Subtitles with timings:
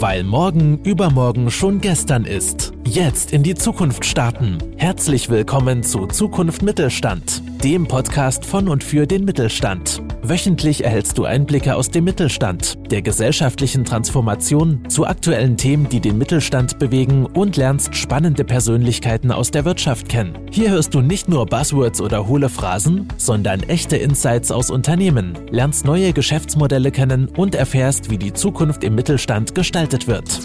[0.00, 2.72] Weil morgen übermorgen schon gestern ist.
[2.84, 4.58] Jetzt in die Zukunft starten.
[4.76, 10.00] Herzlich willkommen zu Zukunft Mittelstand, dem Podcast von und für den Mittelstand.
[10.22, 16.18] Wöchentlich erhältst du Einblicke aus dem Mittelstand, der gesellschaftlichen Transformation, zu aktuellen Themen, die den
[16.18, 20.38] Mittelstand bewegen und lernst spannende Persönlichkeiten aus der Wirtschaft kennen.
[20.50, 25.84] Hier hörst du nicht nur Buzzwords oder hohle Phrasen, sondern echte Insights aus Unternehmen, lernst
[25.84, 30.40] neue Geschäftsmodelle kennen und erfährst, wie die Zukunft im Mittelstand gestaltet wird.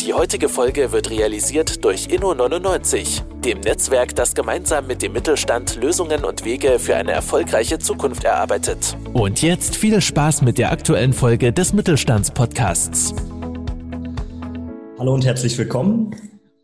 [0.00, 6.24] Die heutige Folge wird realisiert durch Inno99, dem Netzwerk, das gemeinsam mit dem Mittelstand Lösungen
[6.24, 8.96] und Wege für eine erfolgreiche Zukunft erarbeitet.
[9.14, 13.14] Und jetzt viel Spaß mit der aktuellen Folge des Mittelstandspodcasts.
[14.98, 16.14] Hallo und herzlich willkommen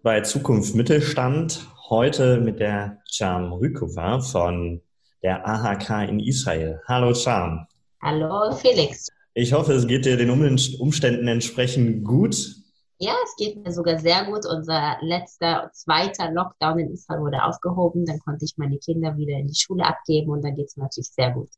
[0.02, 1.66] bei Zukunft Mittelstand.
[1.88, 4.82] Heute mit der Cham Rykova von
[5.22, 6.80] der AHK in Israel.
[6.86, 7.66] Hallo Cham.
[8.02, 9.08] Hallo Felix.
[9.34, 12.61] Ich hoffe, es geht dir den Umständen entsprechend gut.
[13.02, 14.46] Ja, es geht mir sogar sehr gut.
[14.46, 18.06] Unser letzter, zweiter Lockdown in Israel wurde aufgehoben.
[18.06, 20.84] Dann konnte ich meine Kinder wieder in die Schule abgeben und dann geht es mir
[20.84, 21.48] natürlich sehr gut.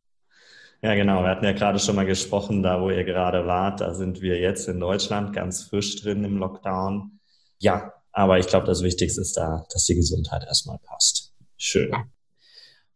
[0.80, 1.22] Ja, genau.
[1.22, 4.40] Wir hatten ja gerade schon mal gesprochen, da wo ihr gerade wart, da sind wir
[4.40, 7.20] jetzt in Deutschland ganz frisch drin im Lockdown.
[7.58, 11.34] Ja, aber ich glaube, das Wichtigste ist da, dass die Gesundheit erstmal passt.
[11.58, 11.90] Schön.
[11.90, 12.04] Ja.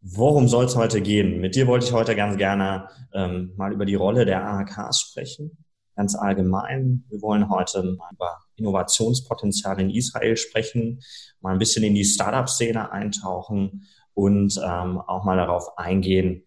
[0.01, 1.39] Worum soll es heute gehen?
[1.39, 5.65] Mit dir wollte ich heute ganz gerne ähm, mal über die Rolle der AHKs sprechen
[5.99, 7.03] ganz allgemein.
[7.09, 11.01] Wir wollen heute mal über Innovationspotenzial in Israel sprechen,
[11.41, 16.45] mal ein bisschen in die Startup-Szene eintauchen und ähm, auch mal darauf eingehen,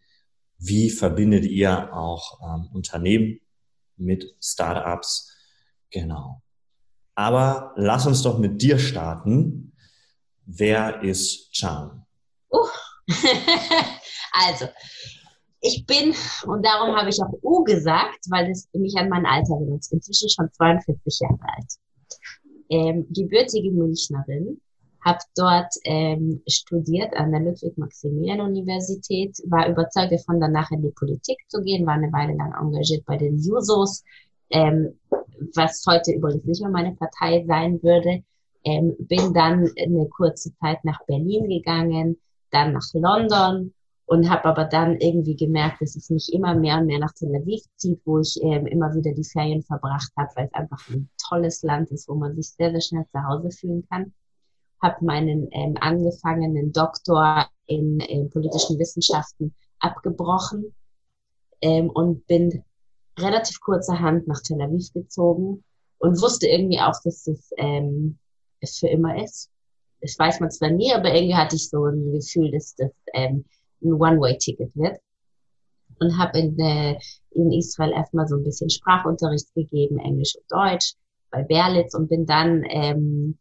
[0.56, 3.40] wie verbindet ihr auch ähm, Unternehmen
[3.98, 5.36] mit Startups?
[5.90, 6.42] Genau.
[7.14, 9.76] Aber lass uns doch mit dir starten.
[10.46, 12.06] Wer ist Chan?
[12.50, 12.68] Uh.
[14.32, 14.68] also,
[15.62, 16.12] ich bin,
[16.46, 20.28] und darum habe ich auch U gesagt, weil es mich an mein Alter erinnert, inzwischen
[20.28, 21.72] schon 42 Jahre alt.
[22.68, 24.60] Ähm, gebürtige Münchnerin,
[25.04, 31.62] habe dort ähm, studiert an der Ludwig-Maximilian-Universität, war überzeugt davon, danach in die Politik zu
[31.62, 34.02] gehen, war eine Weile lang engagiert bei den Jusos,
[34.50, 34.98] ähm,
[35.54, 38.24] was heute übrigens nicht mehr meine Partei sein würde.
[38.64, 43.72] Ähm, bin dann eine kurze Zeit nach Berlin gegangen, dann nach London
[44.12, 47.34] und habe aber dann irgendwie gemerkt, dass es mich immer mehr und mehr nach Tel
[47.34, 51.08] Aviv zieht, wo ich ähm, immer wieder die Ferien verbracht habe, weil es einfach ein
[51.16, 54.12] tolles Land ist, wo man sich sehr, sehr schnell zu Hause fühlen kann.
[54.82, 60.74] Habe meinen ähm, angefangenen Doktor in, in politischen Wissenschaften abgebrochen
[61.62, 62.62] ähm, und bin
[63.18, 65.64] relativ kurzerhand nach Tel Aviv gezogen
[65.96, 68.18] und wusste irgendwie auch, dass das ähm,
[68.60, 69.48] es für immer ist.
[70.02, 73.46] Das weiß man zwar nie, aber irgendwie hatte ich so ein Gefühl, dass das ähm,
[73.84, 74.98] ein One-Way-Ticket wird.
[76.00, 76.98] Und habe in, äh,
[77.30, 80.94] in Israel erstmal so ein bisschen Sprachunterricht gegeben, Englisch und Deutsch,
[81.30, 83.38] bei Berlitz und bin dann ähm,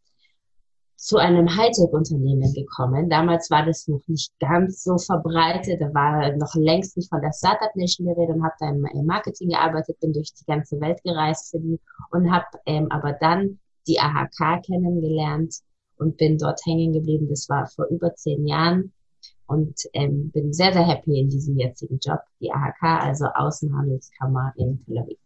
[0.96, 3.10] zu einem Hightech-Unternehmen gekommen.
[3.10, 7.32] Damals war das noch nicht ganz so verbreitet, da war noch längst nicht von der
[7.32, 11.02] Startup Nation die Rede und habe da im Marketing gearbeitet, bin durch die ganze Welt
[11.02, 11.80] gereist für die
[12.12, 15.56] und habe ähm, aber dann die AHK kennengelernt
[15.96, 17.28] und bin dort hängen geblieben.
[17.28, 18.92] Das war vor über zehn Jahren
[19.46, 24.84] und ähm, bin sehr, sehr happy in diesem jetzigen Job, die AHK, also Außenhandelskammer in
[24.84, 25.18] Tel Aviv.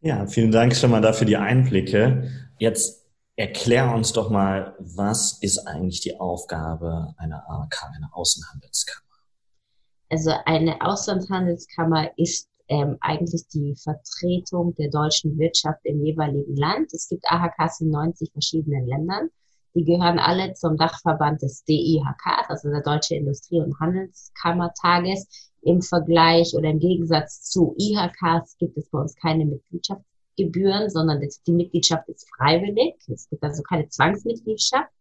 [0.00, 2.28] Ja, vielen Dank schon mal dafür die Einblicke.
[2.58, 9.00] Jetzt erklär uns doch mal, was ist eigentlich die Aufgabe einer AHK, einer Außenhandelskammer?
[10.10, 16.92] Also eine Außenhandelskammer ist ähm, eigentlich die Vertretung der deutschen Wirtschaft im jeweiligen Land.
[16.92, 19.30] Es gibt AHKs in 90 verschiedenen Ländern.
[19.74, 25.50] Die gehören alle zum Dachverband des DIHK, also der Deutsche Industrie- und Handelskammertages.
[25.62, 31.52] Im Vergleich oder im Gegensatz zu IHKs gibt es bei uns keine Mitgliedschaftsgebühren, sondern die
[31.52, 32.94] Mitgliedschaft ist freiwillig.
[33.08, 34.92] Es gibt also keine Zwangsmitgliedschaft.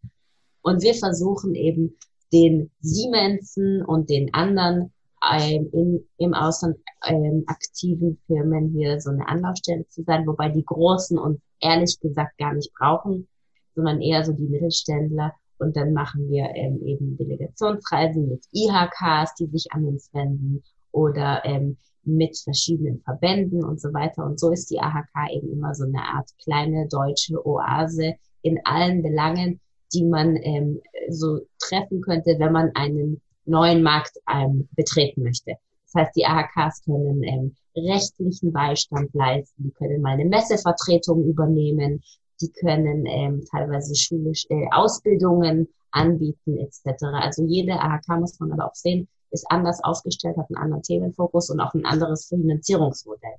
[0.62, 1.98] Und wir versuchen eben
[2.32, 4.92] den Siemensen und den anderen
[5.32, 10.66] ähm, in, im Ausland ähm, aktiven Firmen hier so eine Anlaufstelle zu sein, wobei die
[10.66, 13.28] Großen uns ehrlich gesagt gar nicht brauchen,
[13.76, 15.34] sondern eher so die Mittelständler.
[15.60, 21.42] Und dann machen wir ähm, eben Delegationsreisen mit IHKs, die sich an uns wenden oder
[21.46, 24.26] ähm, mit verschiedenen Verbänden und so weiter.
[24.26, 29.02] Und so ist die AHK eben immer so eine Art kleine deutsche Oase in allen
[29.02, 29.60] Belangen,
[29.94, 35.54] die man ähm, so treffen könnte, wenn man einen neuen Markt ähm, betreten möchte.
[35.86, 42.02] Das heißt, die AHKs können ähm, rechtlichen Beistand leisten, die können mal eine Messevertretung übernehmen,
[42.44, 47.04] die können ähm, teilweise schulische äh, Ausbildungen anbieten etc.
[47.14, 51.50] Also jede AHK muss man aber auch sehen, ist anders aufgestellt, hat einen anderen Themenfokus
[51.50, 53.36] und auch ein anderes Finanzierungsmodell.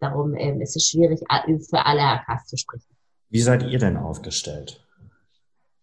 [0.00, 2.94] Darum ähm, ist es schwierig, für alle AHKs zu sprechen.
[3.30, 4.80] Wie seid ihr denn aufgestellt?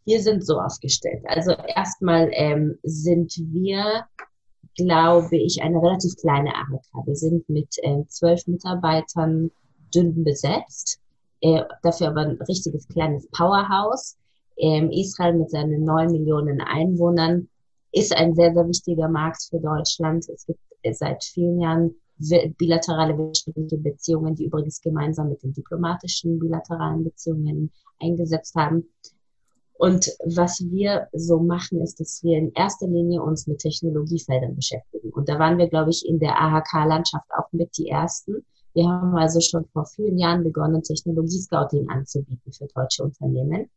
[0.05, 1.23] Wir sind so aufgestellt.
[1.25, 4.05] Also erstmal ähm, sind wir,
[4.75, 7.07] glaube ich, eine relativ kleine AHK.
[7.07, 9.51] Wir sind mit äh, zwölf Mitarbeitern
[9.93, 11.00] dünn besetzt.
[11.41, 14.17] Äh, dafür aber ein richtiges kleines Powerhouse.
[14.57, 17.49] Ähm, Israel mit seinen neun Millionen Einwohnern
[17.91, 20.27] ist ein sehr, sehr wichtiger Markt für Deutschland.
[20.29, 20.59] Es gibt
[20.93, 21.95] seit vielen Jahren
[22.57, 28.87] bilaterale wirtschaftliche Beziehungen, die übrigens gemeinsam mit den diplomatischen bilateralen Beziehungen eingesetzt haben.
[29.73, 35.09] Und was wir so machen, ist, dass wir in erster Linie uns mit Technologiefeldern beschäftigen.
[35.09, 38.45] Und da waren wir, glaube ich, in der AHK-Landschaft auch mit die Ersten.
[38.73, 43.69] Wir haben also schon vor vielen Jahren begonnen, Technologiescouting anzubieten für deutsche Unternehmen.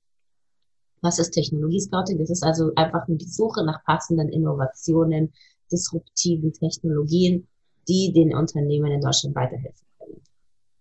[1.01, 2.19] Was ist Technologiescouting?
[2.19, 5.33] Das ist also einfach nur die Suche nach passenden Innovationen,
[5.71, 7.49] disruptiven Technologien,
[7.89, 10.23] die den Unternehmen in Deutschland weiterhelfen können.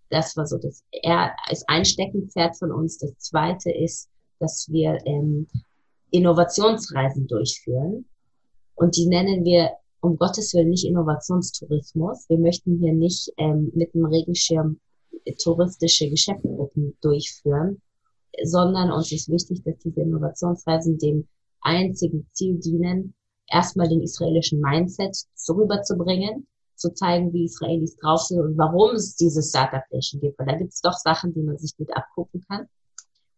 [0.09, 2.99] Das war so das er ist ein Steckenpferd von uns.
[2.99, 5.47] Das zweite ist, dass wir ähm,
[6.11, 8.05] Innovationsreisen durchführen.
[8.75, 9.71] Und die nennen wir
[10.03, 12.27] um Gottes Willen nicht Innovationstourismus.
[12.27, 14.79] Wir möchten hier nicht ähm, mit einem Regenschirm
[15.41, 17.81] touristische Geschäftsgruppen durchführen,
[18.43, 21.27] sondern uns ist wichtig, dass diese Innovationsreisen dem
[21.61, 23.13] einzigen Ziel dienen,
[23.47, 25.15] erstmal den israelischen Mindset
[25.47, 30.37] rüberzubringen, zu zeigen, wie Israelis drauf sind und warum es dieses Startup Nation gibt.
[30.37, 32.67] Weil da gibt es doch Sachen, die man sich gut abgucken kann.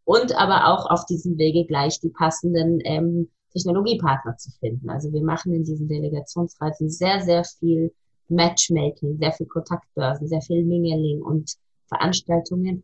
[0.04, 4.90] Und aber auch auf diesem Wege gleich die passenden ähm, Technologiepartner zu finden.
[4.90, 7.94] Also wir machen in diesen Delegationsreisen sehr, sehr viel
[8.28, 11.56] Matchmaking, sehr viel Kontaktbörsen, sehr viel Mingling und
[11.88, 12.84] Veranstaltungen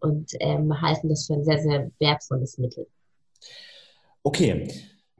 [0.00, 2.86] und ähm, halten das für ein sehr, sehr wertvolles Mittel.
[4.22, 4.68] Okay,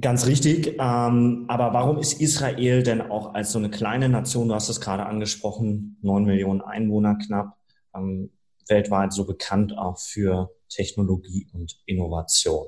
[0.01, 0.79] Ganz richtig.
[0.81, 4.81] Ähm, aber warum ist Israel denn auch als so eine kleine Nation, du hast es
[4.81, 7.57] gerade angesprochen, neun Millionen Einwohner knapp,
[7.95, 8.31] ähm,
[8.69, 12.67] weltweit so bekannt auch für Technologie und Innovation?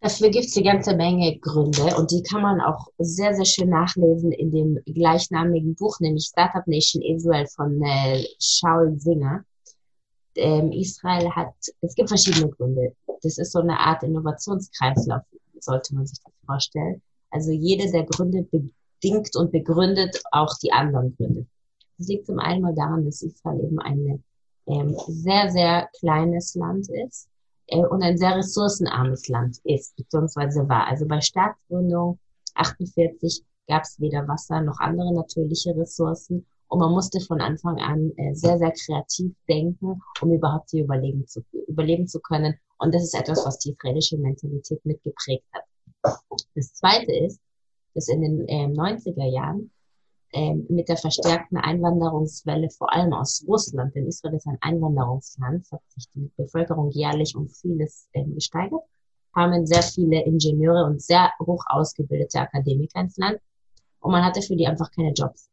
[0.00, 3.70] Dafür gibt es eine ganze Menge Gründe und die kann man auch sehr, sehr schön
[3.70, 9.44] nachlesen in dem gleichnamigen Buch, nämlich Startup Nation Israel von äh, Shaul Singer.
[10.36, 12.94] Ähm, Israel hat, es gibt verschiedene Gründe.
[13.22, 15.22] Das ist so eine Art Innovationskreislauf,
[15.60, 17.00] sollte man sich das vorstellen.
[17.30, 21.46] Also jede der Gründe bedingt und begründet auch die anderen Gründe.
[21.96, 24.22] Das liegt zum einen mal daran, dass Israel eben ein
[24.66, 27.28] ähm, sehr, sehr kleines Land ist
[27.68, 30.86] äh, und ein sehr ressourcenarmes Land ist, beziehungsweise war.
[30.86, 32.18] Also bei Staatsgründung
[32.54, 38.12] 48 gab es weder Wasser noch andere natürliche Ressourcen und man musste von Anfang an
[38.16, 42.54] äh, sehr, sehr kreativ denken, um überhaupt hier überleben zu, überleben zu können.
[42.78, 45.62] Und das ist etwas, was die israelische Mentalität mitgeprägt hat.
[46.54, 47.40] Das Zweite ist,
[47.94, 49.70] dass in den äh, 90er Jahren
[50.32, 55.80] äh, mit der verstärkten Einwanderungswelle, vor allem aus Russland, denn Israel ist ein Einwanderungsland, hat
[55.94, 58.82] sich die Bevölkerung jährlich um vieles äh, gesteigert,
[59.34, 63.38] kamen sehr viele Ingenieure und sehr hoch ausgebildete Akademiker ins Land.
[64.00, 65.50] Und man hatte für die einfach keine Jobs.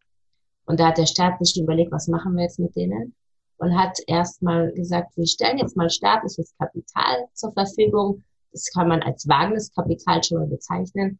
[0.65, 3.13] Und da hat der Staat sich überlegt, was machen wir jetzt mit denen?
[3.57, 9.01] Und hat erstmal gesagt, wir stellen jetzt mal staatliches Kapital zur Verfügung, das kann man
[9.01, 11.19] als Wagniskapital schon mal bezeichnen,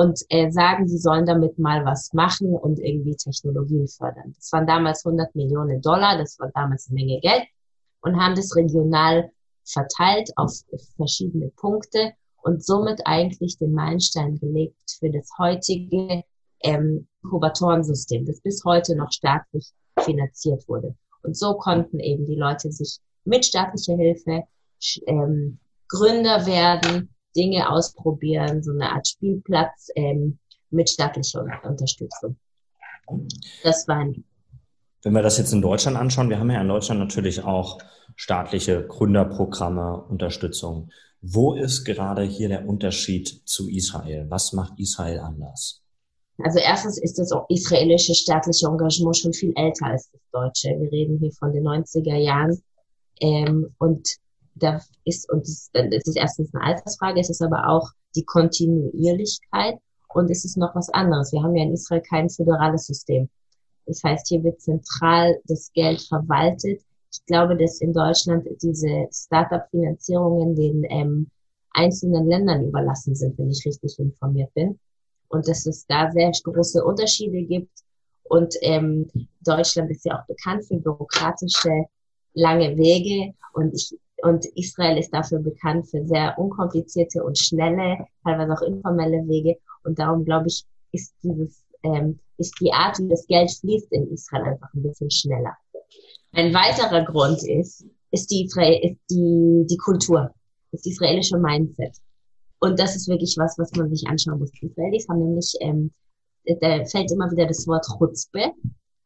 [0.00, 4.32] und äh, sagen, sie sollen damit mal was machen und irgendwie Technologien fördern.
[4.34, 7.44] Das waren damals 100 Millionen Dollar, das war damals eine Menge Geld
[8.00, 9.30] und haben das regional
[9.62, 10.52] verteilt auf
[10.96, 16.24] verschiedene Punkte und somit eigentlich den Meilenstein gelegt für das heutige
[16.62, 20.96] ähm, Inkubatorensystem, das bis heute noch staatlich finanziert wurde.
[21.22, 24.44] Und so konnten eben die Leute sich mit staatlicher Hilfe
[25.06, 30.38] ähm, Gründer werden, Dinge ausprobieren, so eine Art Spielplatz ähm,
[30.70, 32.36] mit staatlicher Unterstützung.
[33.62, 34.24] Das war ein
[35.02, 37.78] wenn wir das jetzt in Deutschland anschauen, wir haben ja in Deutschland natürlich auch
[38.16, 40.90] staatliche Gründerprogramme, Unterstützung.
[41.22, 44.26] Wo ist gerade hier der Unterschied zu Israel?
[44.28, 45.82] Was macht Israel anders?
[46.42, 50.68] Also erstens ist das israelische staatliche Engagement schon viel älter als das deutsche.
[50.68, 52.62] Wir reden hier von den 90er Jahren.
[53.20, 54.16] Ähm, und
[54.54, 59.78] da ist, und das, das ist erstens eine Altersfrage, es ist aber auch die Kontinuierlichkeit
[60.12, 61.32] und es ist noch was anderes.
[61.32, 63.28] Wir haben ja in Israel kein föderales System.
[63.86, 66.80] Das heißt, hier wird zentral das Geld verwaltet.
[67.12, 71.30] Ich glaube, dass in Deutschland diese Startup-Finanzierungen den ähm,
[71.72, 74.78] einzelnen Ländern überlassen sind, wenn ich richtig informiert bin.
[75.28, 77.70] Und dass es da sehr große Unterschiede gibt.
[78.24, 79.08] Und ähm,
[79.44, 81.84] Deutschland ist ja auch bekannt für bürokratische
[82.34, 83.34] lange Wege.
[83.54, 89.26] Und ich und Israel ist dafür bekannt für sehr unkomplizierte und schnelle, teilweise auch informelle
[89.28, 89.56] Wege.
[89.84, 94.10] Und darum glaube ich, ist dieses, ähm, ist die Art, wie das Geld fließt in
[94.12, 95.56] Israel einfach ein bisschen schneller.
[96.32, 100.32] Ein weiterer Grund ist, ist die, ist die, die Kultur.
[100.72, 101.96] das israelische Mindset.
[102.60, 104.50] Und das ist wirklich was, was man sich anschauen muss.
[104.52, 105.92] Die Israelis haben nämlich, ähm,
[106.60, 108.52] da fällt immer wieder das Wort Chutzpe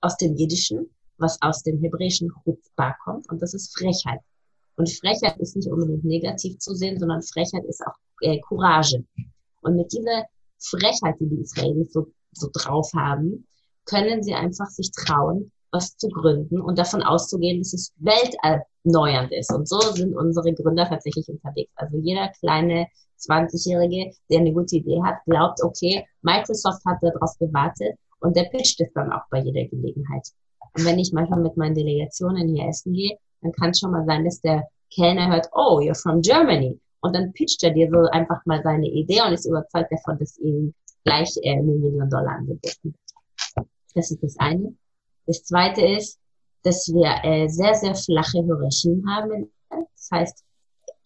[0.00, 4.21] aus dem Jiddischen, was aus dem hebräischen Chutzpah kommt, und das ist Frechheit.
[4.76, 9.04] Und Frechheit ist nicht unbedingt negativ zu sehen, sondern Frechheit ist auch äh, Courage.
[9.62, 10.25] Und mit dieser
[10.59, 13.47] Frechheit, die die Israelis so, so drauf haben,
[13.85, 19.52] können sie einfach sich trauen, was zu gründen und davon auszugehen, dass es welterneuernd ist.
[19.52, 21.73] Und so sind unsere Gründer tatsächlich unterwegs.
[21.76, 22.87] Also jeder kleine
[23.21, 28.81] 20-Jährige, der eine gute Idee hat, glaubt, okay, Microsoft hat darauf gewartet und der pitcht
[28.81, 30.26] es dann auch bei jeder Gelegenheit.
[30.76, 34.04] Und wenn ich manchmal mit meinen Delegationen hier essen gehe, dann kann es schon mal
[34.06, 36.80] sein, dass der Kellner hört, oh, you're from Germany.
[37.00, 40.38] Und dann pitcht er dir so einfach mal seine Idee und ist überzeugt davon, dass
[40.38, 40.74] ihm
[41.04, 42.94] gleich äh, eine Million Dollar angeboten
[43.54, 43.66] wird.
[43.94, 44.74] Das ist das eine.
[45.26, 46.18] Das zweite ist,
[46.62, 49.52] dass wir äh, sehr, sehr flache Hierarchien haben.
[49.68, 50.44] Das heißt,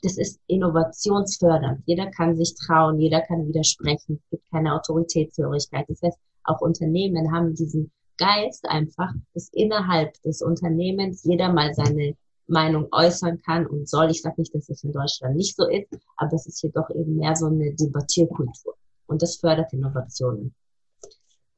[0.02, 1.82] das ist innovationsfördernd.
[1.86, 4.20] Jeder kann sich trauen, jeder kann widersprechen.
[4.22, 5.86] Es gibt keine Autoritätshörigkeit.
[5.88, 12.14] Das heißt, auch Unternehmen haben diesen Geist einfach, dass innerhalb des Unternehmens jeder mal seine
[12.48, 14.10] Meinung äußern kann und soll.
[14.10, 16.90] Ich sage nicht, dass es in Deutschland nicht so ist, aber das ist hier doch
[16.90, 18.74] eben mehr so eine Debattierkultur.
[19.06, 20.54] Und das fördert Innovationen.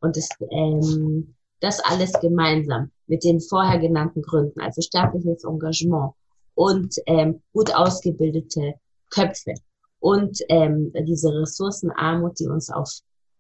[0.00, 6.12] Und das, ähm, das alles gemeinsam mit den vorher genannten Gründen, also staatliches Engagement
[6.54, 8.74] und ähm, gut ausgebildete
[9.10, 9.54] Köpfe
[10.00, 12.90] und ähm, diese Ressourcenarmut, die uns auf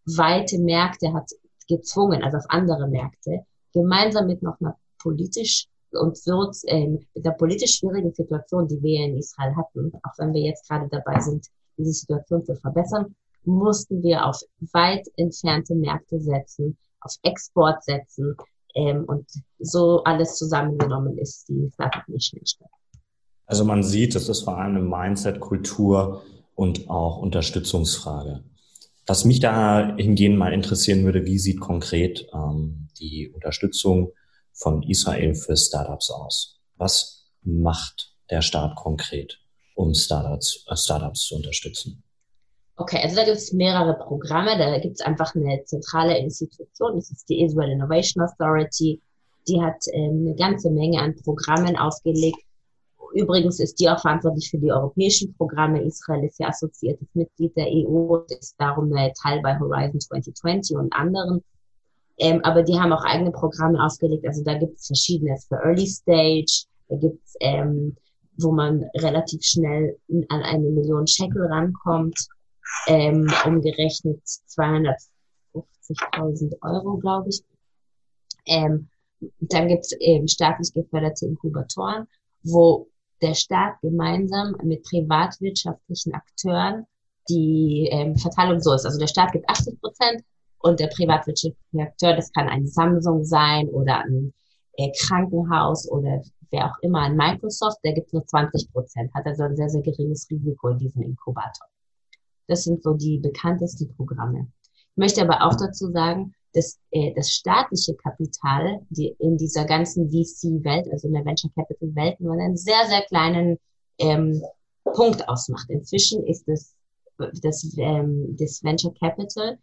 [0.04, 1.30] weite Märkte hat
[1.68, 7.32] gezwungen, also auf andere Märkte, gemeinsam mit noch einer politisch und wird ähm, mit der
[7.32, 11.46] politisch schwierigen Situation, die wir in Israel hatten, auch wenn wir jetzt gerade dabei sind,
[11.76, 14.40] diese Situation zu verbessern, mussten wir auf
[14.72, 18.36] weit entfernte Märkte setzen, auf Export setzen
[18.74, 19.26] ähm, und
[19.58, 22.74] so alles zusammengenommen ist die Startup Nation entstanden.
[23.46, 26.22] Also man sieht, es ist vor allem eine Mindset, Kultur
[26.54, 28.44] und auch Unterstützungsfrage.
[29.06, 34.12] Was mich dahingehend mal interessieren würde, wie sieht konkret ähm, die Unterstützung
[34.52, 36.60] von Israel für Startups aus?
[36.76, 39.38] Was macht der Staat konkret,
[39.74, 42.02] um Startups, äh, Startups zu unterstützen?
[42.76, 44.56] Okay, also da gibt es mehrere Programme.
[44.56, 46.96] Da gibt es einfach eine zentrale Institution.
[46.96, 49.02] Das ist die Israel Innovation Authority.
[49.48, 52.38] Die hat ähm, eine ganze Menge an Programmen aufgelegt,
[53.12, 55.82] Übrigens ist die auch verantwortlich für die europäischen Programme.
[55.82, 60.92] Israel ist ja assoziiertes Mitglied der EU und ist darum Teil bei Horizon 2020 und
[60.92, 61.42] anderen.
[62.20, 64.26] Ähm, aber die haben auch eigene Programme aufgelegt.
[64.26, 66.66] Also da gibt es verschiedenes für Early Stage.
[66.88, 67.96] Da gibt es, ähm,
[68.36, 69.96] wo man relativ schnell
[70.28, 72.18] an eine Million Shekel rankommt,
[72.86, 77.42] ähm, umgerechnet 250.000 Euro, glaube ich.
[78.46, 78.90] Ähm,
[79.40, 82.06] dann gibt es eben staatlich geförderte Inkubatoren,
[82.42, 82.88] wo
[83.22, 86.86] der Staat gemeinsam mit privatwirtschaftlichen Akteuren
[87.30, 88.84] die ähm, Verteilung so ist.
[88.84, 90.22] Also der Staat gibt 80 Prozent
[90.60, 94.32] und der privatwirtschaftliche Akteur, das kann ein Samsung sein oder ein
[94.76, 99.44] äh, Krankenhaus oder wer auch immer, ein Microsoft, der gibt nur 20 Prozent, hat also
[99.44, 101.66] ein sehr, sehr geringes Risiko in diesem Inkubator.
[102.46, 104.48] Das sind so die bekanntesten Programme.
[104.72, 110.10] Ich möchte aber auch dazu sagen, das, äh, das staatliche Kapital die in dieser ganzen
[110.10, 113.58] VC-Welt, also in der Venture Capital-Welt, nur einen sehr, sehr kleinen
[113.98, 114.42] ähm,
[114.84, 115.70] Punkt ausmacht.
[115.70, 116.74] Inzwischen ist das,
[117.42, 119.58] das, ähm, das Venture Capital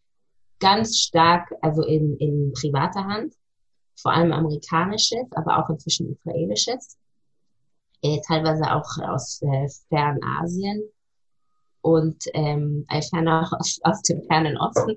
[0.60, 3.34] ganz stark, also in, in privater Hand,
[4.00, 6.98] vor allem amerikanisches, aber auch inzwischen israelisches,
[8.02, 10.84] äh, teilweise auch aus äh, Fernasien
[11.82, 14.96] und ähm, äh, fern auch aus, aus dem fernen Osten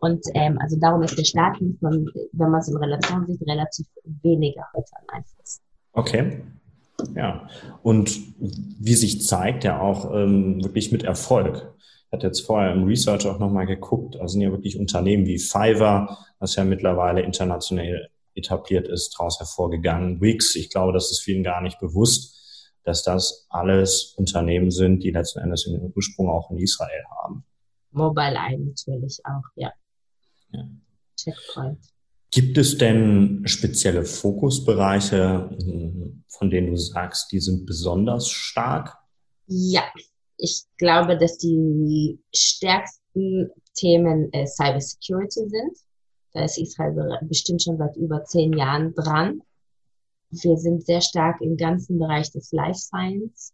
[0.00, 3.86] und ähm, also darum ist der Staat, man, wenn man es in Relation sieht, relativ
[4.22, 5.60] weniger heute an Einfluss.
[5.92, 6.42] Okay.
[7.14, 7.48] Ja.
[7.82, 11.74] Und wie sich zeigt, ja auch ähm, wirklich mit Erfolg.
[12.10, 16.26] Hatte jetzt vorher im Research auch nochmal geguckt, da sind ja wirklich Unternehmen wie Fiverr,
[16.38, 20.20] was ja mittlerweile international etabliert ist, daraus hervorgegangen.
[20.20, 25.10] Wix, ich glaube, das ist vielen gar nicht bewusst, dass das alles Unternehmen sind, die
[25.10, 27.44] letzten Endes den Ursprung auch in Israel haben.
[27.90, 29.72] Mobile Eye natürlich auch, ja.
[30.52, 30.64] Ja.
[31.16, 31.78] Checkpoint.
[32.30, 35.50] Gibt es denn spezielle Fokusbereiche,
[36.28, 38.98] von denen du sagst, die sind besonders stark?
[39.46, 39.82] Ja,
[40.38, 45.76] ich glaube, dass die stärksten Themen äh, Cybersecurity sind.
[46.32, 49.42] Da ist Israel bestimmt schon seit über zehn Jahren dran.
[50.30, 53.52] Wir sind sehr stark im ganzen Bereich des Life Science,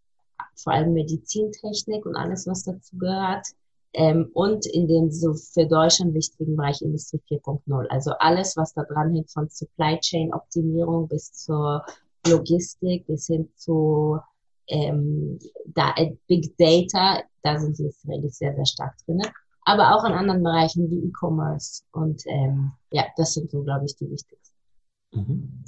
[0.56, 3.46] vor allem Medizintechnik und alles, was dazu gehört
[3.94, 7.86] ähm, und in dem so für Deutschland wichtigen Bereich Industrie 4.0.
[7.88, 11.84] Also alles, was da dran hängt, von Supply Chain Optimierung bis zur
[12.26, 14.18] Logistik bis hin zu
[14.68, 19.22] ähm, da, äh, Big Data, da sind die Israelis sehr, sehr stark drin.
[19.66, 21.82] Aber auch in anderen Bereichen wie E-Commerce.
[21.92, 24.56] Und ähm, ja, das sind so, glaube ich, die wichtigsten.
[25.12, 25.64] Mhm.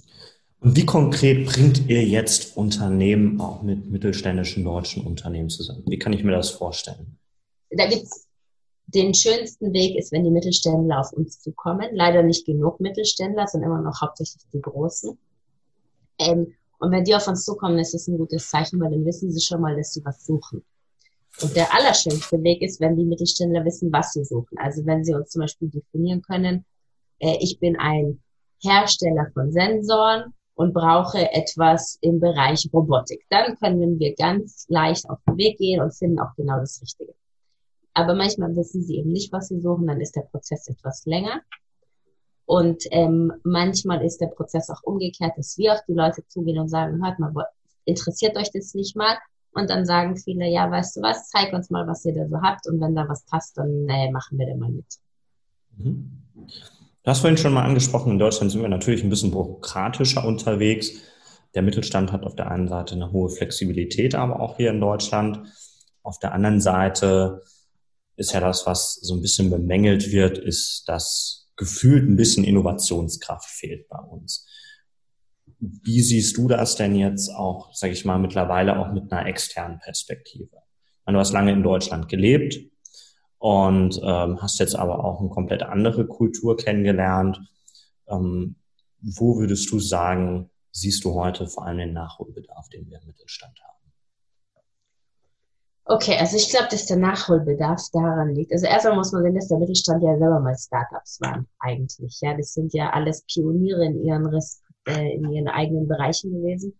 [0.60, 5.84] Und wie konkret bringt ihr jetzt Unternehmen auch mit mittelständischen deutschen Unternehmen zusammen?
[5.86, 7.18] Wie kann ich mir das vorstellen?
[7.70, 8.26] Da gibt's
[8.86, 11.88] den schönsten Weg ist, wenn die Mittelständler auf uns zukommen.
[11.92, 15.18] Leider nicht genug Mittelständler, sind immer noch hauptsächlich die Großen.
[16.18, 19.30] Ähm, und wenn die auf uns zukommen, ist das ein gutes Zeichen, weil dann wissen
[19.30, 20.64] sie schon mal, dass sie was suchen.
[21.42, 24.56] Und der allerschönste Weg ist, wenn die Mittelständler wissen, was sie suchen.
[24.58, 26.64] Also wenn sie uns zum Beispiel definieren können,
[27.18, 28.22] äh, ich bin ein
[28.62, 33.24] Hersteller von Sensoren und brauche etwas im Bereich Robotik.
[33.28, 37.14] Dann können wir ganz leicht auf den Weg gehen und finden auch genau das Richtige.
[37.92, 41.42] Aber manchmal wissen sie eben nicht, was sie suchen, dann ist der Prozess etwas länger.
[42.46, 46.68] Und ähm, manchmal ist der Prozess auch umgekehrt, dass wir auf die Leute zugehen und
[46.68, 47.32] sagen, hört mal,
[47.84, 49.18] interessiert euch das nicht mal?
[49.52, 52.40] Und dann sagen viele, ja, weißt du was, zeig uns mal, was ihr da so
[52.42, 52.68] habt.
[52.68, 54.84] Und wenn da was passt, dann äh, machen wir da mal mit.
[55.76, 56.22] Mhm.
[56.34, 60.90] Du hast vorhin schon mal angesprochen, in Deutschland sind wir natürlich ein bisschen bürokratischer unterwegs.
[61.54, 65.40] Der Mittelstand hat auf der einen Seite eine hohe Flexibilität, aber auch hier in Deutschland.
[66.02, 67.42] Auf der anderen Seite
[68.16, 73.48] ist ja das, was so ein bisschen bemängelt wird, ist, dass gefühlt ein bisschen Innovationskraft
[73.48, 74.46] fehlt bei uns.
[75.58, 79.78] Wie siehst du das denn jetzt auch, sage ich mal, mittlerweile auch mit einer externen
[79.78, 80.56] Perspektive?
[81.06, 82.58] Du hast lange in Deutschland gelebt
[83.38, 87.40] und ähm, hast jetzt aber auch eine komplett andere Kultur kennengelernt.
[88.08, 88.56] Ähm,
[89.00, 93.58] wo würdest du sagen, siehst du heute vor allem den Nachholbedarf, den wir im Mittelstand
[93.62, 93.75] haben?
[95.88, 98.52] Okay, also ich glaube, dass der Nachholbedarf daran liegt.
[98.52, 102.18] Also erstmal muss man sehen, dass der Mittelstand ja selber mal Startups waren, eigentlich.
[102.20, 104.28] Ja, das sind ja alles Pioniere in ihren,
[104.88, 106.76] äh, in ihren eigenen Bereichen gewesen.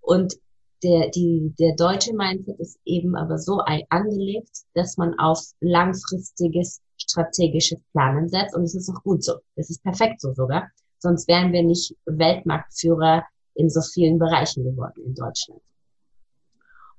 [0.00, 0.34] Und
[0.82, 7.78] der, die, der deutsche Mindset ist eben aber so angelegt, dass man auf langfristiges strategisches
[7.92, 8.56] Planen setzt.
[8.56, 9.34] Und es ist auch gut so.
[9.54, 10.68] Es ist perfekt so sogar.
[10.98, 13.22] Sonst wären wir nicht Weltmarktführer
[13.54, 15.62] in so vielen Bereichen geworden in Deutschland.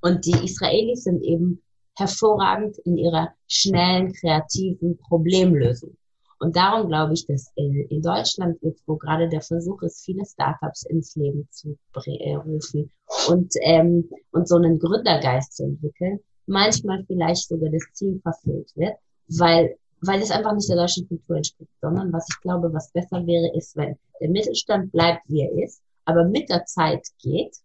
[0.05, 1.63] Und die Israelis sind eben
[1.97, 5.97] hervorragend in ihrer schnellen, kreativen Problemlösung.
[6.37, 10.83] Und darum glaube ich, dass in, Deutschland jetzt, wo gerade der Versuch ist, viele Startups
[10.83, 12.91] ins Leben zu äh, rufen
[13.29, 18.97] und, ähm, und so einen Gründergeist zu entwickeln, manchmal vielleicht sogar das Ziel verfehlt wird,
[19.27, 23.25] weil, weil es einfach nicht der deutschen Kultur entspricht, sondern was ich glaube, was besser
[23.25, 27.55] wäre, ist, wenn der Mittelstand bleibt, wie er ist, aber mit der Zeit geht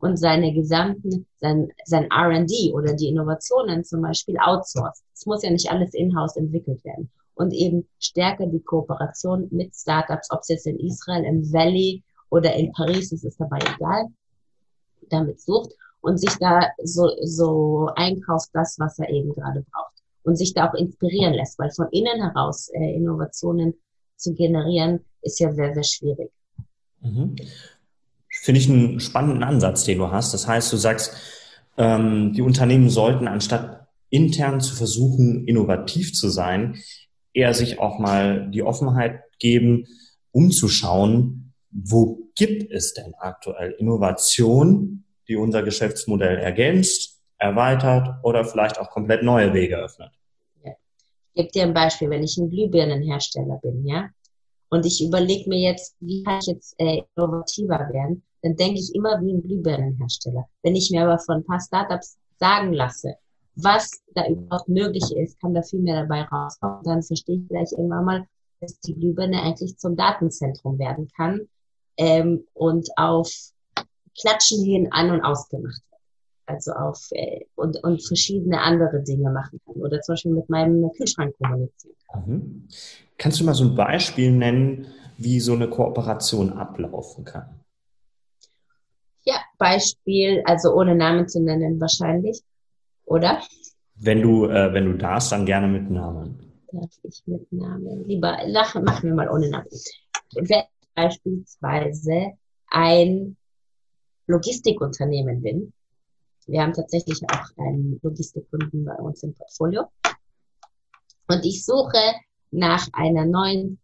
[0.00, 5.04] und seine gesamten, sein, sein R&D oder die Innovationen zum Beispiel outsourced.
[5.14, 7.10] Es muss ja nicht alles in-house entwickelt werden.
[7.34, 12.54] Und eben stärker die Kooperation mit Startups, ob es jetzt in Israel, im Valley oder
[12.54, 14.06] in Paris ist, ist dabei egal,
[15.10, 19.94] damit sucht und sich da so, so einkauft das, was er eben gerade braucht.
[20.22, 23.74] Und sich da auch inspirieren lässt, weil von innen heraus äh, Innovationen
[24.16, 26.30] zu generieren, ist ja sehr, sehr schwierig.
[27.00, 27.36] Mhm.
[28.42, 30.32] Finde ich einen spannenden Ansatz, den du hast.
[30.32, 31.14] Das heißt, du sagst,
[31.76, 36.78] ähm, die Unternehmen sollten anstatt intern zu versuchen, innovativ zu sein,
[37.34, 39.86] eher sich auch mal die Offenheit geben,
[40.32, 48.88] umzuschauen, wo gibt es denn aktuell Innovation, die unser Geschäftsmodell ergänzt, erweitert oder vielleicht auch
[48.88, 50.12] komplett neue Wege öffnet.
[50.62, 54.08] Ich gebe dir ein Beispiel, wenn ich ein Glühbirnenhersteller bin, ja,
[54.70, 58.94] und ich überlege mir jetzt, wie kann ich jetzt äh, innovativer werden, dann denke ich
[58.94, 60.46] immer wie ein Glühbirnenhersteller.
[60.62, 63.14] Wenn ich mir aber von ein paar Startups sagen lasse,
[63.56, 66.82] was da überhaupt möglich ist, kann da viel mehr dabei rauskommen.
[66.84, 68.26] Dann verstehe ich vielleicht irgendwann mal,
[68.60, 71.40] dass die Glühbirne eigentlich zum Datenzentrum werden kann
[71.96, 73.30] ähm, und auf
[74.18, 76.00] Klatschen hin an- und ausgemacht wird.
[76.46, 79.74] Also auf äh, und, und verschiedene andere Dinge machen kann.
[79.76, 82.24] Oder zum Beispiel mit meinem Kühlschrank kommunizieren kann.
[82.26, 82.68] Mhm.
[83.18, 84.86] Kannst du mal so ein Beispiel nennen,
[85.18, 87.59] wie so eine Kooperation ablaufen kann?
[89.60, 92.40] Beispiel, also ohne Namen zu nennen wahrscheinlich,
[93.04, 93.42] oder?
[93.94, 96.40] Wenn du, äh, wenn du darfst, dann gerne mit Namen.
[96.72, 98.08] Darf ich mit Namen?
[98.08, 98.38] Lieber,
[98.82, 99.66] machen wir mal ohne Namen.
[100.34, 102.32] Wenn ich beispielsweise
[102.68, 103.36] ein
[104.26, 105.72] Logistikunternehmen bin,
[106.46, 109.84] wir haben tatsächlich auch einen Logistikkunden bei uns im Portfolio,
[111.28, 112.00] und ich suche
[112.50, 113.78] nach einer neuen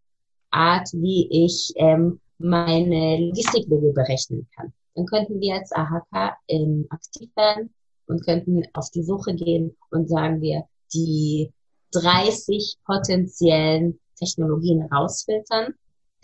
[0.51, 7.31] Art, wie ich ähm, meine Logistikwege berechnen kann dann könnten wir als AHK ähm, aktiv
[7.37, 7.73] werden
[8.07, 11.53] und könnten auf die Suche gehen und sagen wir, die
[11.93, 15.75] 30 potenziellen Technologien rausfiltern,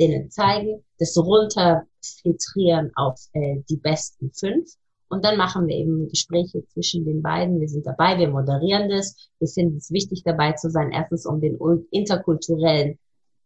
[0.01, 4.71] denen zeigen, das runterfiltrieren auf äh, die besten fünf
[5.09, 7.61] Und dann machen wir eben Gespräche zwischen den beiden.
[7.61, 9.15] Wir sind dabei, wir moderieren das.
[9.39, 10.91] Wir finden es wichtig, dabei zu sein.
[10.93, 11.59] Erstens, um den
[11.91, 12.99] interkulturellen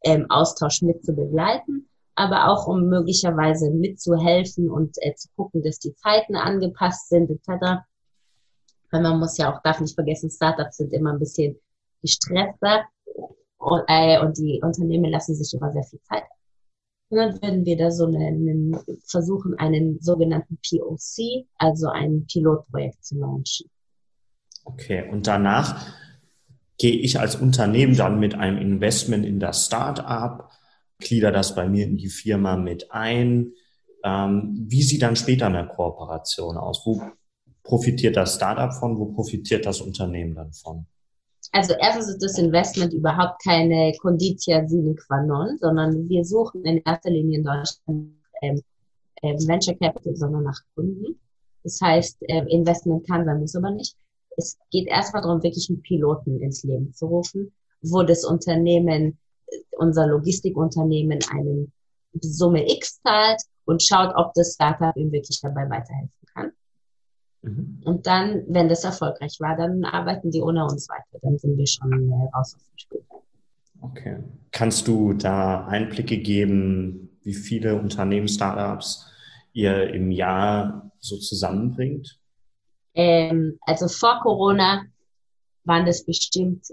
[0.04, 5.78] ähm, Austausch mit zu begleiten, aber auch um möglicherweise mitzuhelfen und äh, zu gucken, dass
[5.78, 7.84] die Zeiten angepasst sind, etc.
[8.90, 11.60] Weil man muss ja auch, darf nicht vergessen, Startups sind immer ein bisschen
[12.02, 12.84] gestresster
[13.58, 16.24] und, äh, und die Unternehmen lassen sich immer sehr viel Zeit.
[17.08, 23.18] Und dann werden wir da so einen, versuchen, einen sogenannten POC, also ein Pilotprojekt zu
[23.18, 23.70] launchen.
[24.64, 25.86] Okay, und danach
[26.78, 30.50] gehe ich als Unternehmen dann mit einem Investment in das Startup,
[30.98, 33.52] glieder das bei mir in die Firma mit ein.
[34.04, 36.82] Ähm, wie sieht dann später eine Kooperation aus?
[36.84, 37.02] Wo
[37.62, 38.98] profitiert das Startup von?
[38.98, 40.86] Wo profitiert das Unternehmen dann von?
[41.52, 46.82] also erstens ist das Investment überhaupt keine Conditia sine qua non, sondern wir suchen in
[46.84, 48.62] erster Linie in Deutschland ähm,
[49.22, 51.18] ähm, Venture Capital, sondern nach Kunden.
[51.64, 53.96] Das heißt, äh, Investment kann sein, muss aber nicht.
[54.36, 59.18] Es geht erstmal darum, wirklich einen Piloten ins Leben zu rufen, wo das Unternehmen,
[59.78, 61.68] unser Logistikunternehmen eine
[62.20, 66.52] Summe X zahlt und schaut, ob das Startup ihm wirklich dabei weiterhelfen kann.
[67.42, 67.80] Mhm.
[67.84, 71.18] Und dann, wenn das erfolgreich war, dann arbeiten die ohne uns weiter.
[71.22, 73.04] Dann sind wir schon äh, raus aus dem Spiel.
[73.82, 74.18] Okay.
[74.50, 79.06] Kannst du da Einblicke geben, wie viele Unternehmen, Startups
[79.52, 82.18] ihr im Jahr so zusammenbringt?
[82.94, 84.84] Ähm, also vor Corona
[85.64, 86.66] waren das bestimmt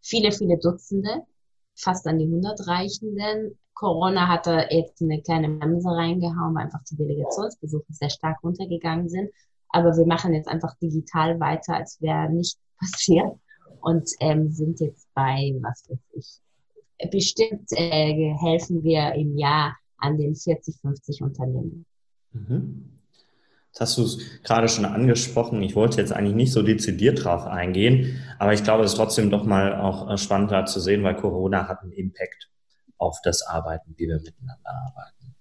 [0.00, 1.22] viele, viele Dutzende,
[1.82, 3.58] fast an die 100 Reichenden.
[3.74, 9.30] Corona hatte jetzt eine kleine Bremse reingehauen, weil einfach die Delegationsbesuche sehr stark runtergegangen sind.
[9.70, 13.32] Aber wir machen jetzt einfach digital weiter, als wäre nichts passiert
[13.80, 20.18] und ähm, sind jetzt bei, was weiß ich, bestimmt äh, helfen wir im Jahr an
[20.18, 21.86] den 40, 50 Unternehmen.
[22.32, 22.99] Mhm.
[23.72, 25.62] Das hast du es gerade schon angesprochen.
[25.62, 29.30] Ich wollte jetzt eigentlich nicht so dezidiert drauf eingehen, aber ich glaube, es ist trotzdem
[29.30, 32.50] doch mal auch äh, spannend da zu sehen, weil Corona hat einen Impact
[32.98, 35.36] auf das Arbeiten, wie wir miteinander arbeiten.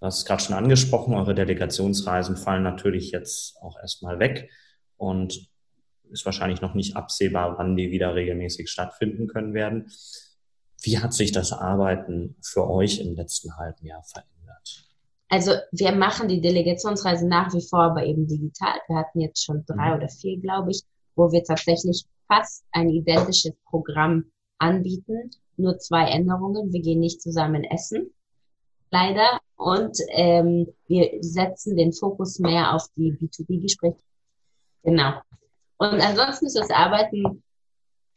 [0.00, 4.50] Du hast es gerade schon angesprochen, eure Delegationsreisen fallen natürlich jetzt auch erstmal weg
[4.96, 5.50] und
[6.10, 9.90] ist wahrscheinlich noch nicht absehbar, wann die wieder regelmäßig stattfinden können werden.
[10.82, 14.37] Wie hat sich das Arbeiten für euch im letzten halben Jahr verändert?
[15.28, 18.78] Also wir machen die Delegationsreisen nach wie vor, aber eben digital.
[18.86, 19.96] Wir hatten jetzt schon drei mhm.
[19.96, 20.82] oder vier, glaube ich,
[21.16, 24.24] wo wir tatsächlich fast ein identisches Programm
[24.58, 25.30] anbieten.
[25.56, 26.72] Nur zwei Änderungen.
[26.72, 28.12] Wir gehen nicht zusammen essen
[28.90, 29.40] leider.
[29.56, 33.98] Und ähm, wir setzen den Fokus mehr auf die B2B-Gespräche.
[34.84, 35.20] Genau.
[35.78, 37.42] Und ansonsten ist das Arbeiten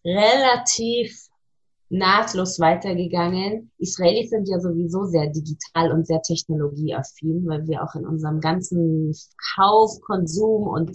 [0.05, 1.30] relativ
[1.91, 3.69] nahtlos weitergegangen.
[3.77, 9.13] Israelis sind ja sowieso sehr digital und sehr technologieaffin, weil wir auch in unserem ganzen
[9.55, 10.91] Kauf, Konsum und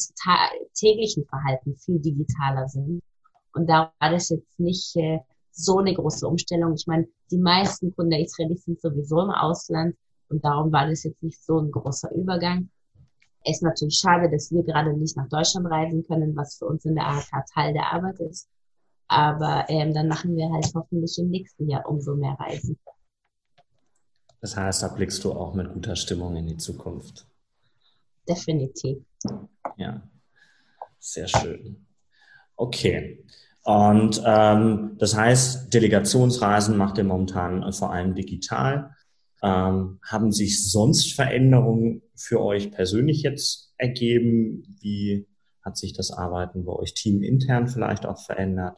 [0.75, 3.03] täglichen Verhalten viel digitaler sind.
[3.53, 5.19] Und da war das jetzt nicht äh,
[5.51, 6.75] so eine große Umstellung.
[6.75, 9.97] Ich meine, die meisten Kunden der Israelis sind sowieso im Ausland
[10.29, 12.71] und darum war das jetzt nicht so ein großer Übergang.
[13.45, 16.85] Es ist natürlich schade, dass wir gerade nicht nach Deutschland reisen können, was für uns
[16.85, 18.49] in der AHK Teil der Arbeit ist.
[19.09, 22.79] Aber ähm, dann machen wir halt hoffentlich im nächsten Jahr umso mehr Reisen.
[24.40, 27.27] Das heißt, da blickst du auch mit guter Stimmung in die Zukunft.
[28.29, 28.99] Definitiv.
[29.77, 30.03] Ja,
[30.99, 31.87] sehr schön.
[32.57, 33.25] Okay.
[33.62, 38.95] Und ähm, das heißt, Delegationsreisen macht ihr momentan vor allem digital.
[39.42, 44.62] Ähm, haben sich sonst Veränderungen für euch persönlich jetzt ergeben?
[44.81, 45.27] Wie
[45.62, 48.77] hat sich das Arbeiten bei euch teamintern vielleicht auch verändert?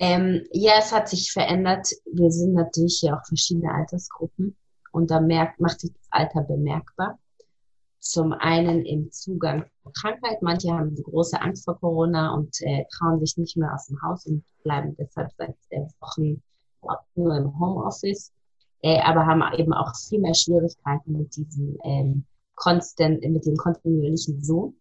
[0.00, 1.88] Ähm, ja, es hat sich verändert.
[2.12, 4.56] Wir sind natürlich hier auch verschiedene Altersgruppen
[4.92, 7.18] und da merkt, macht sich das Alter bemerkbar.
[7.98, 10.40] Zum einen im Zugang zur Krankheit.
[10.40, 14.24] Manche haben große Angst vor Corona und äh, trauen sich nicht mehr aus dem Haus
[14.26, 16.42] und bleiben deshalb seit äh, Wochen
[17.16, 18.32] nur im Homeoffice,
[18.82, 24.42] äh, aber haben eben auch viel mehr Schwierigkeiten mit diesem ähm, konstant, mit dem kontinuierlichen
[24.42, 24.76] Zoom.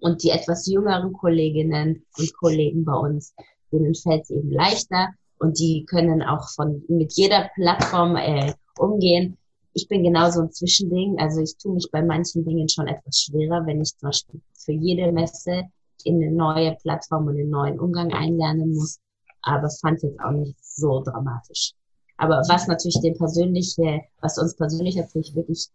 [0.00, 3.34] Und die etwas jüngeren Kolleginnen und Kollegen bei uns,
[3.72, 9.38] denen fällt es eben leichter und die können auch von mit jeder Plattform äh, umgehen
[9.78, 11.18] ich bin genauso ein Zwischending.
[11.20, 14.72] Also ich tue mich bei manchen Dingen schon etwas schwerer, wenn ich zum Beispiel für
[14.72, 15.64] jede Messe
[16.04, 18.98] in eine neue Plattform und einen neuen Umgang einlernen muss.
[19.42, 21.74] Aber fand jetzt auch nicht so dramatisch.
[22.16, 25.68] Aber was natürlich den persönliche, was uns persönlich natürlich wirklich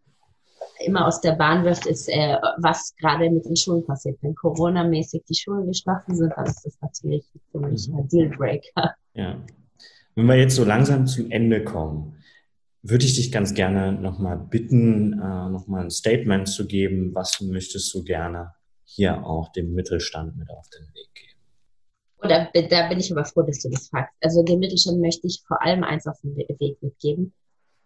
[0.80, 4.18] immer aus der Bahn wirft, ist, äh, was gerade mit den Schulen passiert.
[4.22, 8.96] Wenn Corona-mäßig die Schulen geschlossen sind, dann ist das natürlich für mich ein Dealbreaker.
[9.14, 9.44] Ja.
[10.16, 12.18] Wenn wir jetzt so langsam zum Ende kommen,
[12.84, 17.16] würde ich dich ganz gerne nochmal bitten, äh, nochmal ein Statement zu geben.
[17.16, 21.40] Was möchtest du gerne hier auch dem Mittelstand mit auf den Weg geben?
[22.18, 24.14] Oder da bin ich aber froh, dass du das fragst.
[24.22, 27.34] Also dem Mittelstand möchte ich vor allem eins auf den Weg mitgeben.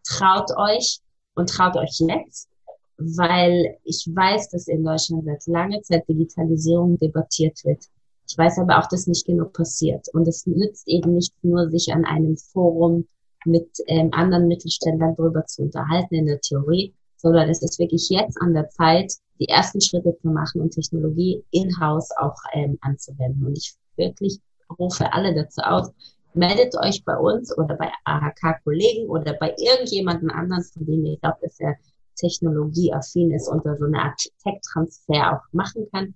[0.03, 0.99] Traut euch
[1.35, 2.49] und traut euch jetzt,
[2.97, 7.85] weil ich weiß, dass in Deutschland seit langer Zeit Digitalisierung debattiert wird.
[8.29, 10.07] Ich weiß aber auch, dass nicht genug passiert.
[10.13, 13.07] Und es nützt eben nicht nur, sich an einem Forum
[13.45, 18.39] mit ähm, anderen Mittelständlern darüber zu unterhalten in der Theorie, sondern es ist wirklich jetzt
[18.41, 23.45] an der Zeit, die ersten Schritte zu machen und Technologie in-house auch ähm, anzuwenden.
[23.45, 24.39] Und ich wirklich
[24.77, 25.91] rufe alle dazu aus,
[26.33, 31.43] meldet euch bei uns oder bei AHK-Kollegen oder bei irgendjemandem anderen, von dem ihr glaubt,
[31.43, 31.75] dass er
[32.17, 36.15] technologieaffin ist und da so eine Art Tech-Transfer auch machen kann.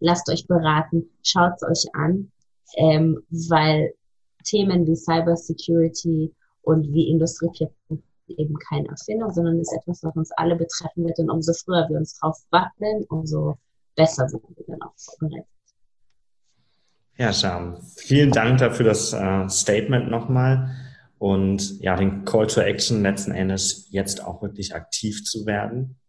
[0.00, 2.32] Lasst euch beraten, schaut es euch an,
[2.76, 3.92] ähm, weil
[4.44, 10.30] Themen wie Cybersecurity und wie Industrie 4.0 eben keine Erfindung, sondern ist etwas, was uns
[10.32, 11.18] alle betreffen wird.
[11.18, 13.58] Und umso früher wir uns drauf wappeln, umso
[13.94, 15.46] besser sind wir dann auch vorbereitet.
[17.18, 17.76] Ja, Scham.
[17.96, 20.70] Vielen Dank dafür das äh, Statement nochmal
[21.22, 26.00] und ja, den Call to Action letzten Endes jetzt auch wirklich aktiv zu werden.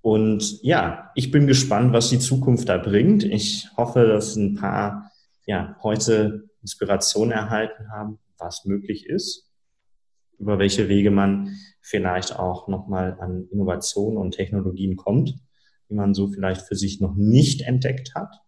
[0.00, 3.22] Und ja, ich bin gespannt, was die Zukunft da bringt.
[3.22, 5.12] Ich hoffe, dass ein paar
[5.46, 9.48] ja heute Inspiration erhalten haben, was möglich ist,
[10.40, 15.36] über welche Wege man vielleicht auch nochmal an Innovationen und Technologien kommt,
[15.88, 18.40] die man so vielleicht für sich noch nicht entdeckt hat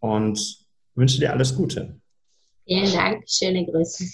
[0.00, 2.00] und wünsche dir alles Gute.
[2.68, 4.04] Vielen Dank, schöne Grüße.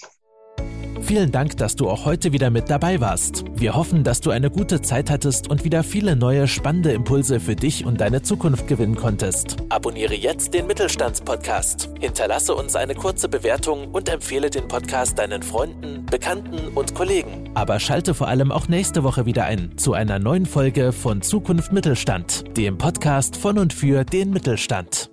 [1.01, 3.43] Vielen Dank, dass du auch heute wieder mit dabei warst.
[3.53, 7.55] Wir hoffen, dass du eine gute Zeit hattest und wieder viele neue spannende Impulse für
[7.55, 9.57] dich und deine Zukunft gewinnen konntest.
[9.69, 11.89] Abonniere jetzt den Mittelstandspodcast.
[11.99, 17.51] Hinterlasse uns eine kurze Bewertung und empfehle den Podcast deinen Freunden, Bekannten und Kollegen.
[17.53, 21.71] Aber schalte vor allem auch nächste Woche wieder ein zu einer neuen Folge von Zukunft
[21.73, 25.11] Mittelstand, dem Podcast von und für den Mittelstand.